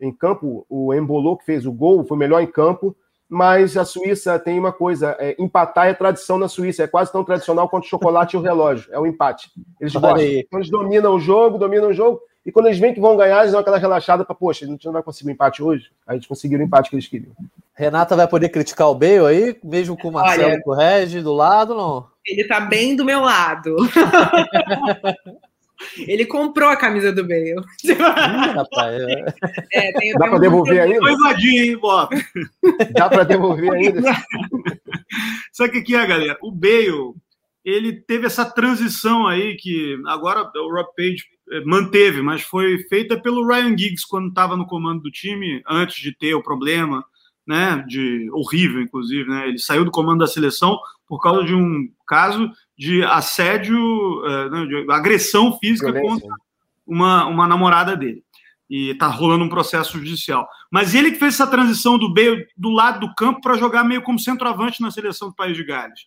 [0.00, 0.64] em campo.
[0.68, 2.96] O Embolou, que fez o gol, foi melhor em campo
[3.28, 7.22] mas a Suíça tem uma coisa: é, empatar é tradição na Suíça, é quase tão
[7.22, 9.50] tradicional quanto o chocolate e o relógio, é o empate.
[9.80, 10.22] Eles gostam.
[10.22, 13.40] Então, eles dominam o jogo, dominam o jogo, e quando eles veem que vão ganhar,
[13.40, 15.90] eles dão aquela relaxada para, poxa, a gente não vai conseguir o um empate hoje.
[16.06, 17.32] Aí eles conseguiram o empate que eles queriam.
[17.74, 21.20] Renata vai poder criticar o Bale aí, mesmo com o Marcelo e com o Regi
[21.20, 22.06] do lado, não?
[22.26, 23.76] Ele tá bem do meu lado.
[25.96, 27.54] Ele comprou a camisa do Bale.
[27.84, 29.00] Ih, rapaz.
[29.72, 31.00] É, tem, Dá para devolver ainda?
[31.00, 32.16] Foi invadir, hein, Bob?
[32.92, 34.02] Dá para devolver ainda?
[35.52, 36.38] Sabe o que é, galera?
[36.42, 37.14] O Bale,
[37.64, 43.20] ele teve essa transição aí que agora o Rob Page eh, manteve, mas foi feita
[43.20, 47.04] pelo Ryan Giggs quando estava no comando do time, antes de ter o problema,
[47.46, 49.48] né, de horrível, inclusive, né?
[49.48, 54.90] Ele saiu do comando da seleção por causa de um caso de assédio, uh, de
[54.92, 56.28] agressão física Violência.
[56.28, 56.36] contra
[56.86, 58.22] uma, uma namorada dele.
[58.70, 60.46] E está rolando um processo judicial.
[60.70, 64.02] Mas ele que fez essa transição do Bale do lado do campo para jogar meio
[64.02, 66.00] como centroavante na seleção do País de Gales.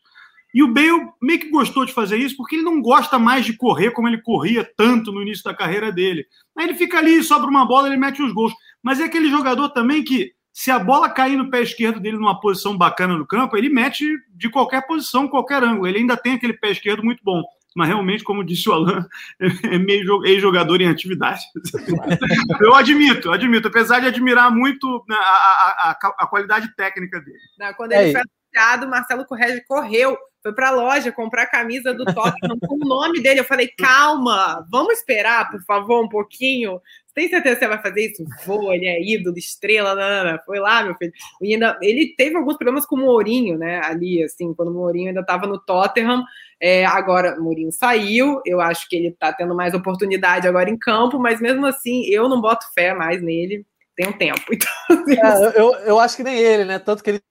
[0.54, 3.54] E o Bale meio que gostou de fazer isso porque ele não gosta mais de
[3.54, 6.26] correr como ele corria tanto no início da carreira dele.
[6.56, 8.54] Aí ele fica ali, sobra uma bola, ele mete os gols.
[8.84, 12.40] Mas é aquele jogador também que se a bola cair no pé esquerdo dele numa
[12.40, 15.88] posição bacana no campo, ele mete de qualquer posição, qualquer ângulo.
[15.88, 17.42] Ele ainda tem aquele pé esquerdo muito bom.
[17.74, 19.08] Mas realmente, como disse o Alan,
[19.40, 21.42] é meio ex-jogador em atividade.
[22.60, 27.38] eu admito, admito, apesar de admirar muito né, a, a, a, a qualidade técnica dele.
[27.58, 28.12] Não, quando ele é.
[28.12, 32.76] foi anunciado, Marcelo Correia correu foi para a loja comprar a camisa do Tottenham com
[32.76, 33.42] o nome dele.
[33.42, 36.82] Eu falei, calma, vamos esperar, por favor, um pouquinho.
[37.14, 38.24] Tem certeza que você vai fazer isso?
[38.46, 41.12] Vou, ele é ídolo, estrela, não, foi lá, meu filho.
[41.42, 43.82] E ainda, ele teve alguns problemas com o Mourinho, né?
[43.84, 46.24] Ali, assim, quando o Mourinho ainda estava no Tottenham.
[46.60, 50.78] É, agora, o Mourinho saiu, eu acho que ele está tendo mais oportunidade agora em
[50.78, 54.42] campo, mas mesmo assim, eu não boto fé mais nele tem um tempo.
[54.52, 56.80] Então, assim, é, eu, eu acho que nem ele, né?
[56.80, 57.22] Tanto que ele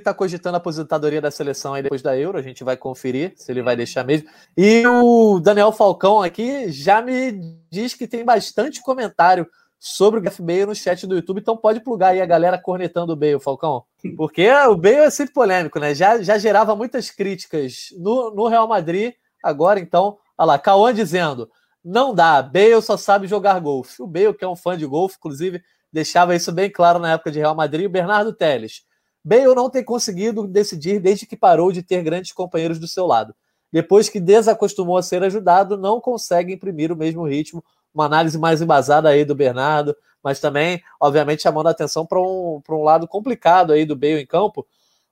[0.00, 3.50] está cogitando a aposentadoria da seleção aí depois da Euro, a gente vai conferir se
[3.50, 4.28] ele vai deixar mesmo.
[4.56, 7.32] E o Daniel Falcão aqui já me
[7.70, 9.46] diz que tem bastante comentário
[9.78, 13.12] sobre o Gareth Bale no chat do YouTube, então pode plugar aí a galera cornetando
[13.12, 13.84] o Bale, Falcão.
[14.16, 15.94] Porque o Bale é sempre polêmico, né?
[15.94, 21.48] Já, já gerava muitas críticas no, no Real Madrid, agora então, olha lá, Cauã dizendo,
[21.84, 24.02] não dá, Bale só sabe jogar golfe.
[24.02, 27.30] O Bale, que é um fã de golfe, inclusive, deixava isso bem claro na época
[27.30, 28.82] de Real Madrid, o Bernardo Teles.
[29.24, 33.34] Bale não tem conseguido decidir desde que parou de ter grandes companheiros do seu lado.
[33.72, 37.62] Depois que desacostumou a ser ajudado, não consegue imprimir o mesmo ritmo.
[37.92, 42.62] Uma análise mais embasada aí do Bernardo, mas também, obviamente, chamando a atenção para um,
[42.68, 44.66] um lado complicado aí do Bale em campo.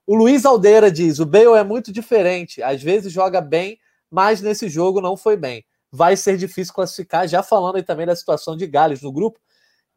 [0.07, 3.79] O Luiz Aldeira diz: o Bale é muito diferente, às vezes joga bem,
[4.11, 5.65] mas nesse jogo não foi bem.
[5.91, 9.41] Vai ser difícil classificar, já falando aí também da situação de Gales no grupo,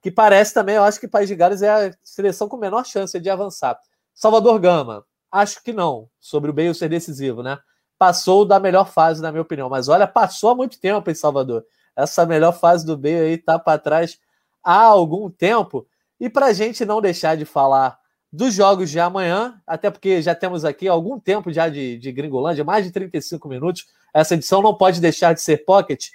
[0.01, 2.85] que parece também, eu acho que o País de Gales é a seleção com menor
[2.85, 3.79] chance de avançar.
[4.19, 7.57] Salvador Gama, acho que não, sobre o Bale ser decisivo, né?
[7.97, 9.69] Passou da melhor fase, na minha opinião.
[9.69, 11.63] Mas olha, passou há muito tempo em Salvador.
[11.95, 14.19] Essa melhor fase do Bale aí tá para trás
[14.61, 15.87] há algum tempo.
[16.19, 17.97] E para a gente não deixar de falar
[18.29, 22.65] dos jogos de amanhã, até porque já temos aqui algum tempo já de, de Gringolândia,
[22.65, 23.85] mais de 35 minutos.
[24.13, 26.07] Essa edição não pode deixar de ser pocket.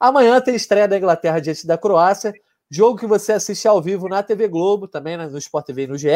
[0.00, 2.32] Amanhã tem estreia da Inglaterra diante da Croácia,
[2.70, 5.86] jogo que você assiste ao vivo na TV Globo, também né, no Sport TV e
[5.88, 6.08] no GE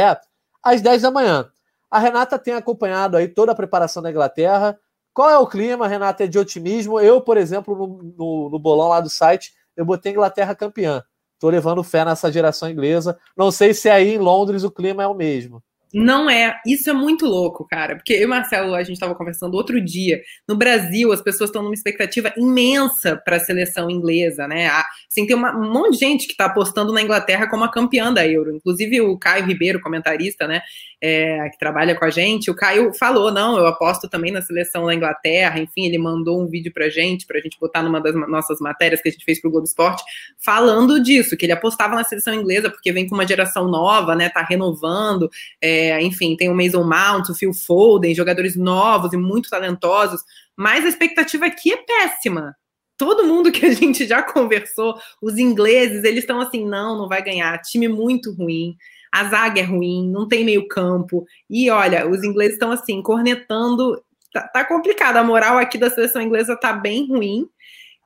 [0.65, 1.49] às 10 da manhã.
[1.91, 4.79] A Renata tem acompanhado aí toda a preparação da Inglaterra.
[5.13, 6.25] Qual é o clima, Renata?
[6.25, 6.99] É de otimismo?
[6.99, 11.05] Eu, por exemplo, no, no, no bolão lá do site, eu botei Inglaterra campeã.
[11.35, 13.19] Estou levando fé nessa geração inglesa.
[13.37, 15.63] Não sei se aí em Londres o clima é o mesmo.
[15.95, 16.61] Não é.
[16.67, 17.95] Isso é muito louco, cara.
[17.95, 20.21] Porque eu e Marcelo, a gente estava conversando outro dia.
[20.49, 24.67] No Brasil, as pessoas estão numa expectativa imensa para a seleção inglesa, né?
[24.67, 28.13] Assim, tem uma, um monte de gente que está apostando na Inglaterra como a campeã
[28.13, 28.57] da Euro.
[28.57, 30.63] Inclusive o Caio Ribeiro, comentarista, né?
[31.01, 32.51] É, que trabalha com a gente.
[32.51, 35.61] O Caio falou: não, eu aposto também na seleção da Inglaterra.
[35.61, 39.11] Enfim, ele mandou um vídeo pra gente, pra gente botar numa das nossas matérias que
[39.11, 40.03] a gente fez pro Globo Esporte,
[40.39, 44.29] falando disso, que ele apostava na seleção inglesa porque vem com uma geração nova, né?
[44.29, 45.31] Tá renovando.
[45.63, 50.21] É, é, enfim, tem o Mason Mount, o Phil Foden, jogadores novos e muito talentosos,
[50.57, 52.55] mas a expectativa aqui é péssima.
[52.97, 57.23] Todo mundo que a gente já conversou, os ingleses, eles estão assim, não, não vai
[57.23, 58.77] ganhar, time muito ruim,
[59.13, 64.01] a zaga é ruim, não tem meio campo, e olha, os ingleses estão assim, cornetando,
[64.33, 67.49] tá, tá complicado, a moral aqui da seleção inglesa tá bem ruim,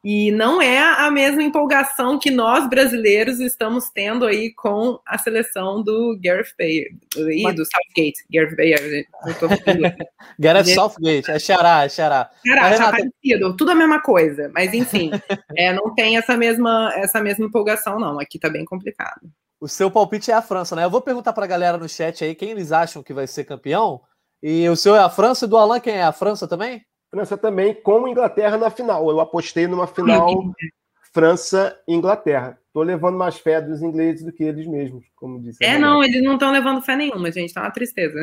[0.02, 5.82] e não é a mesma empolgação que nós brasileiros estamos tendo aí com a seleção
[5.82, 8.24] do Gareth Bale, e do Southgate.
[8.30, 9.06] Gareth Bale,
[10.38, 12.30] Gareth Southgate, é Xará, é Xará.
[12.46, 15.10] Xará, tá parecido, tudo a mesma coisa, mas enfim,
[15.56, 19.20] é, não tem essa mesma, essa mesma empolgação não, aqui tá bem complicado.
[19.60, 20.84] O seu palpite é a França, né?
[20.84, 24.00] Eu vou perguntar pra galera no chat aí quem eles acham que vai ser campeão,
[24.40, 26.04] e o seu é a França e do Alan quem é?
[26.04, 26.84] A França também?
[27.10, 29.08] França também com Inglaterra na final.
[29.10, 30.52] Eu apostei numa final
[31.12, 32.58] França e Inglaterra.
[32.66, 35.64] Estou levando mais fé dos ingleses do que eles mesmos, como disse.
[35.64, 37.52] É, não, eles não estão levando fé nenhuma, gente.
[37.52, 38.22] Tá uma tristeza.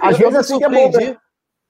[0.00, 1.16] Às vezes assim é bom, né?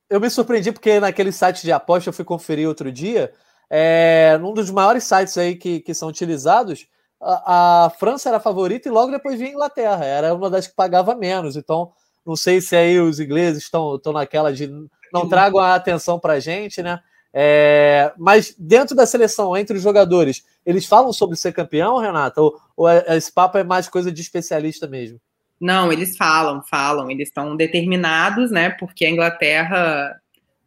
[0.08, 3.32] Eu me surpreendi porque naquele site de aposta eu fui conferir outro dia.
[3.70, 6.86] É, num dos maiores sites aí que, que são utilizados,
[7.20, 10.04] a, a França era a favorita e logo depois vinha a Inglaterra.
[10.04, 11.56] Era uma das que pagava menos.
[11.56, 11.92] Então,
[12.26, 14.70] não sei se aí os ingleses estão naquela de
[15.12, 17.00] não tragam a atenção para a gente, né?
[17.34, 22.40] É, mas dentro da seleção, entre os jogadores, eles falam sobre ser campeão, Renata?
[22.42, 25.18] Ou, ou é, esse papo é mais coisa de especialista mesmo?
[25.60, 28.70] Não, eles falam, falam, eles estão determinados, né?
[28.70, 30.20] Porque a Inglaterra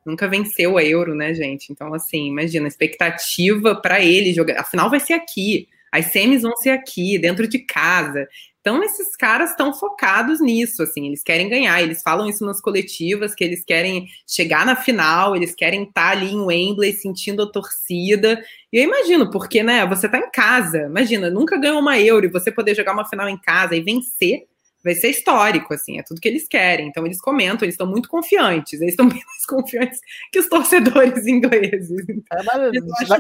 [0.05, 1.71] nunca venceu a Euro, né, gente?
[1.71, 4.61] Então, assim, imagina, a expectativa para ele jogar.
[4.61, 5.67] Afinal, vai ser aqui.
[5.91, 8.27] As semis vão ser aqui, dentro de casa.
[8.65, 13.35] Então, esses caras estão focados nisso, assim, eles querem ganhar, eles falam isso nas coletivas,
[13.35, 17.51] que eles querem chegar na final, eles querem estar tá ali em Wembley sentindo a
[17.51, 18.43] torcida.
[18.73, 22.31] E eu imagino, porque, né, você tá em casa, imagina, nunca ganhou uma Euro e
[22.31, 24.47] você poder jogar uma final em casa e vencer,
[24.85, 26.87] vai ser histórico, assim, é tudo que eles querem.
[26.87, 29.99] Então eles comentam, eles estão muito confiantes, eles estão bem mais confiantes
[30.31, 32.07] que os torcedores ingleses.
[32.31, 33.19] É, mas, vai,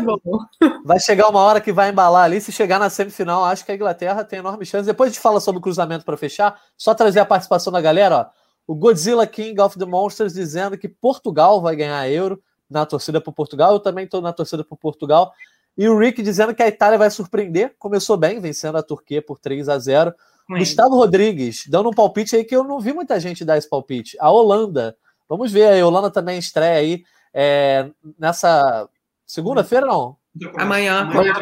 [0.85, 3.75] vai, chegar uma hora que vai embalar ali, se chegar na semifinal, acho que a
[3.75, 4.85] Inglaterra tem enorme chance.
[4.85, 8.15] Depois a gente fala sobre o cruzamento para fechar, só trazer a participação da galera,
[8.15, 8.45] ó.
[8.67, 13.19] O Godzilla King of the Monsters dizendo que Portugal vai ganhar a Euro na torcida
[13.19, 15.31] por Portugal, eu também estou na torcida por Portugal.
[15.77, 19.39] E o Rick dizendo que a Itália vai surpreender, começou bem, vencendo a Turquia por
[19.39, 20.13] 3 a 0
[20.47, 24.15] Gustavo Rodrigues, dando um palpite aí que eu não vi muita gente dar esse palpite.
[24.19, 24.95] A Holanda.
[25.27, 25.81] Vamos ver aí.
[25.81, 27.03] A Holanda também estreia aí
[27.33, 28.87] é, nessa
[29.25, 30.17] segunda-feira, não?
[30.57, 31.33] Amanhã, amanhã,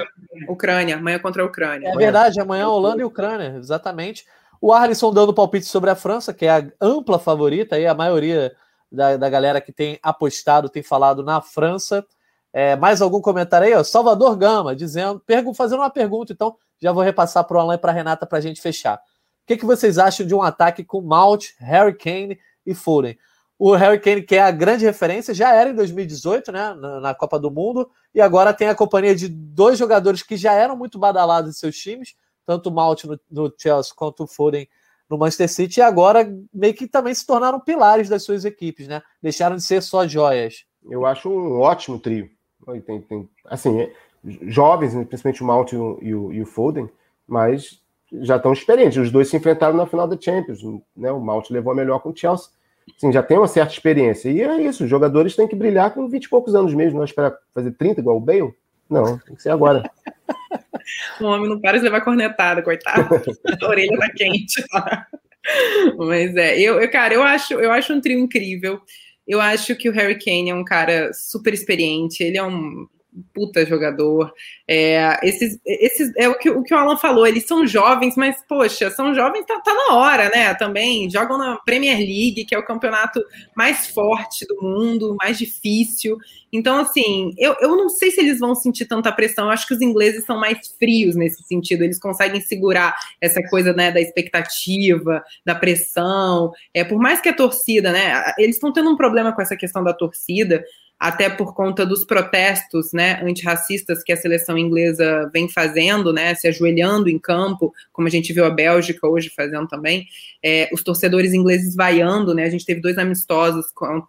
[0.48, 0.96] Ucrânia.
[0.98, 1.90] Amanhã contra a Ucrânia.
[1.90, 4.26] É verdade, amanhã Holanda e Ucrânia, exatamente.
[4.62, 8.56] O Arlisson dando palpite sobre a França, que é a ampla favorita, aí a maioria
[8.92, 12.06] da, da galera que tem apostado tem falado na França.
[12.54, 13.74] É, mais algum comentário aí?
[13.74, 13.84] Ó?
[13.84, 15.22] Salvador Gama dizendo,
[15.56, 18.38] fazendo uma pergunta, então já vou repassar para o Alan e para a Renata para
[18.38, 18.98] a gente fechar.
[18.98, 23.18] O que, que vocês acham de um ataque com Mount, Harry Kane e Foden?
[23.58, 27.40] O Harry Kane, que é a grande referência, já era em 2018, né, na, Copa
[27.40, 31.50] do Mundo, e agora tem a companhia de dois jogadores que já eram muito badalados
[31.50, 32.16] em seus times,
[32.46, 34.68] tanto o Mount no, no Chelsea quanto o Foden
[35.10, 39.02] no Manchester City, e agora meio que também se tornaram pilares das suas equipes, né?
[39.22, 40.66] Deixaram de ser só joias.
[40.90, 42.30] Eu acho um ótimo trio.
[42.86, 43.90] Tem, tem, assim,
[44.24, 46.90] jovens, né, principalmente o Mount e o, e o, Foden,
[47.28, 47.82] mas
[48.22, 48.98] já estão experientes.
[48.98, 50.62] Os dois se enfrentaram na final da Champions.
[50.96, 51.12] Né?
[51.12, 52.48] O Mount levou a melhor com o Chelsea.
[52.96, 54.30] Assim, já tem uma certa experiência.
[54.30, 57.06] E é isso, os jogadores têm que brilhar com 20 e poucos anos mesmo, não
[57.06, 58.54] esperar fazer 30 igual o Bale.
[58.90, 59.90] Não, tem que ser agora.
[61.20, 63.08] o homem não para de levar cornetada, coitado.
[63.62, 64.64] a orelha tá quente.
[65.98, 68.80] Mas é, eu, eu, cara, eu acho, eu acho um trio incrível.
[69.26, 72.86] Eu acho que o Harry Kane é um cara super experiente, ele é um
[73.34, 74.34] puta jogador.
[74.68, 78.38] É, esses, esses, é o que, o que o Alan falou, eles são jovens, mas,
[78.48, 80.54] poxa, são jovens, tá, tá na hora, né?
[80.56, 83.24] Também jogam na Premier League, que é o campeonato
[83.56, 86.18] mais forte do mundo, mais difícil.
[86.52, 89.46] Então, assim, eu, eu não sei se eles vão sentir tanta pressão.
[89.46, 91.84] Eu acho que os ingleses são mais frios nesse sentido.
[91.84, 96.52] Eles conseguem segurar essa coisa né, da expectativa, da pressão.
[96.72, 98.34] É, por mais que a torcida, né?
[98.38, 100.64] Eles estão tendo um problema com essa questão da torcida,
[101.04, 106.48] até por conta dos protestos né, antirracistas que a seleção inglesa vem fazendo, né, se
[106.48, 110.08] ajoelhando em campo, como a gente viu a Bélgica hoje fazendo também,
[110.42, 113.66] é, os torcedores ingleses vaiando, né, a gente teve dois amistosos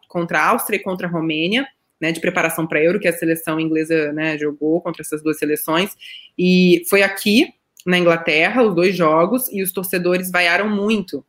[0.06, 1.66] contra a Áustria e contra a Romênia,
[2.00, 5.90] né, de preparação para Euro, que a seleção inglesa né, jogou contra essas duas seleções,
[6.38, 7.48] e foi aqui,
[7.84, 11.24] na Inglaterra, os dois jogos, e os torcedores vaiaram muito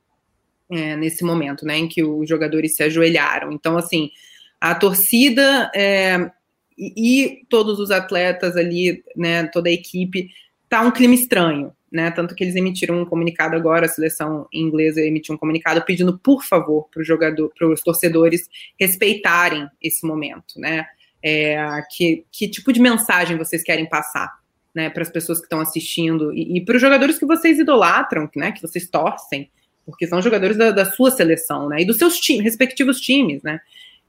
[0.69, 3.51] é, nesse momento, né, em que os jogadores se ajoelharam.
[3.51, 4.11] Então, assim,
[4.59, 6.31] a torcida é,
[6.77, 10.29] e, e, todos os atletas ali, né, toda a equipe,
[10.69, 12.11] tá um clima estranho, né?
[12.11, 16.43] Tanto que eles emitiram um comunicado agora, a seleção inglesa emitiu um comunicado pedindo, por
[16.43, 18.49] favor, para os torcedores
[18.79, 20.85] respeitarem esse momento, né?
[21.23, 21.57] É,
[21.89, 24.31] que, que tipo de mensagem vocês querem passar,
[24.75, 28.29] né, para as pessoas que estão assistindo e, e para os jogadores que vocês idolatram,
[28.35, 29.49] né, que vocês torcem,
[29.85, 33.59] porque são jogadores da, da sua seleção, né, e dos seus time, respectivos times, né?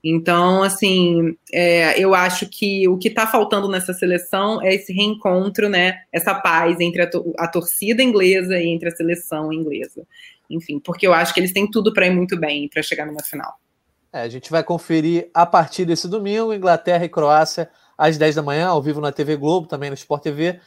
[0.08, 5.68] Então, assim, é, eu acho que o que está faltando nessa seleção é esse reencontro,
[5.68, 5.98] né?
[6.12, 10.06] Essa paz entre a, to a, torcida inglesa e entre a seleção inglesa.
[10.48, 13.20] Enfim, porque eu acho que eles têm tudo para ir muito bem para chegar numa
[13.20, 13.54] final.
[14.12, 18.42] É, a gente vai conferir a partir desse domingo, Inglaterra e Croácia, às 10 da
[18.42, 20.60] manhã, ao vivo na TV Globo, também no Sport TV.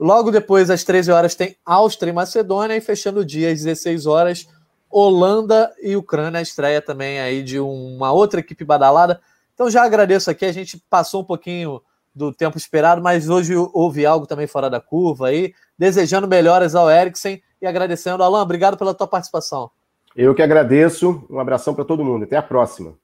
[0.00, 4.06] Logo depois, às 13 horas, tem Áustria e Macedônia, e fechando o dia às 16
[4.06, 4.48] horas,
[4.90, 9.20] Holanda e Ucrânia, a estreia também aí de uma outra equipe badalada.
[9.54, 11.80] Então já agradeço aqui, a gente passou um pouquinho
[12.14, 15.52] do tempo esperado, mas hoje houve algo também fora da curva aí.
[15.78, 18.22] Desejando melhoras ao Eriksen e agradecendo.
[18.22, 19.70] Alan, obrigado pela tua participação.
[20.14, 21.26] Eu que agradeço.
[21.28, 22.24] Um abração para todo mundo.
[22.24, 22.94] Até a próxima.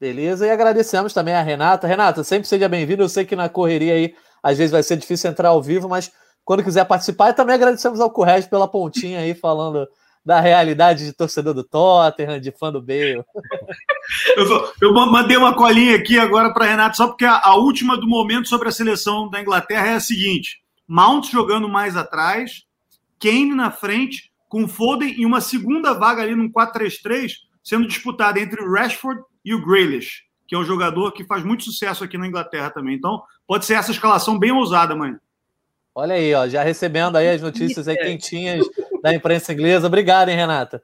[0.00, 1.86] Beleza, e agradecemos também a Renata.
[1.86, 3.02] Renata, sempre seja bem-vinda.
[3.02, 6.12] Eu sei que na correria aí às vezes vai ser difícil entrar ao vivo, mas
[6.44, 9.86] quando quiser participar, e também agradecemos ao Correge pela pontinha aí falando
[10.28, 13.24] da realidade de torcedor do Tottenham, de fã do Bale.
[14.36, 18.06] Eu, eu mandei uma colinha aqui agora para Renato, só porque a, a, última do
[18.06, 22.64] momento sobre a seleção da Inglaterra é a seguinte: Mount jogando mais atrás,
[23.18, 27.32] Kane na frente, com Foden e uma segunda vaga ali no 4-3-3
[27.64, 31.64] sendo disputada entre o Rashford e o Grealish, que é um jogador que faz muito
[31.64, 32.96] sucesso aqui na Inglaterra também.
[32.96, 35.18] Então, pode ser essa escalação bem ousada amanhã.
[35.94, 38.64] Olha aí, ó, já recebendo aí as notícias aí quentinhas
[39.02, 39.86] da imprensa inglesa.
[39.86, 40.82] Obrigado, hein, Renata?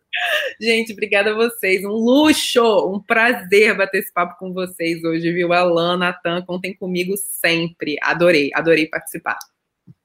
[0.60, 1.84] Gente, obrigada a vocês.
[1.84, 5.52] Um luxo, um prazer bater esse papo com vocês hoje, viu?
[5.52, 7.96] Alan, Natan, contem comigo sempre.
[8.02, 9.38] Adorei, adorei participar.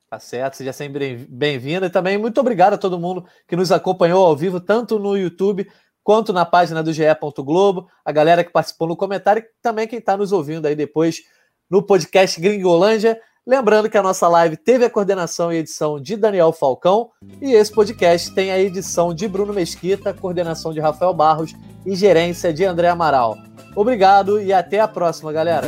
[0.10, 1.86] Tá certo, seja sempre bem-vinda.
[1.86, 5.70] E também muito obrigado a todo mundo que nos acompanhou ao vivo, tanto no YouTube
[6.04, 7.04] quanto na página do GE.
[7.38, 11.22] Globo, a galera que participou no comentário e também quem está nos ouvindo aí depois
[11.70, 13.22] no podcast Gringolândia.
[13.48, 17.10] Lembrando que a nossa live teve a coordenação e edição de Daniel Falcão
[17.42, 22.54] e esse podcast tem a edição de Bruno Mesquita, coordenação de Rafael Barros e gerência
[22.54, 23.38] de André Amaral.
[23.76, 25.68] Obrigado e até a próxima, galera.